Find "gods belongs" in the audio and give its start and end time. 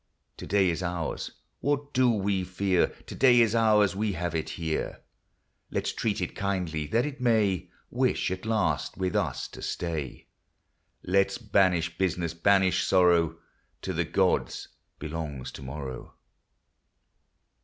14.05-15.51